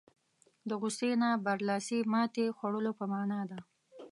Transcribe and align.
په 0.67 0.73
غوسې 0.79 1.09
نه 1.21 1.29
برلاسي 1.45 1.99
ماتې 2.13 2.45
خوړلو 2.57 2.91
په 2.99 3.05
معنا 3.11 3.41
ده. 3.49 3.59